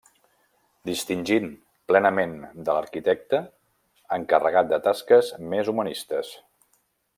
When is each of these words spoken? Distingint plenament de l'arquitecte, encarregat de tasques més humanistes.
Distingint 0.89 1.49
plenament 1.91 2.33
de 2.69 2.77
l'arquitecte, 2.77 3.43
encarregat 4.19 4.73
de 4.75 4.83
tasques 4.89 5.31
més 5.55 5.71
humanistes. 5.75 6.35